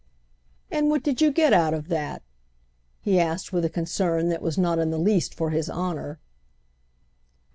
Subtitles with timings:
[0.71, 2.23] "And what did you get out of that?"
[3.01, 6.19] he asked with a concern that was not in the least for his honour.